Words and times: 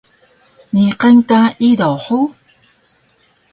Niqan 0.81 1.17
ka 1.29 1.39
idaw 1.69 1.95
hug? 2.05 2.29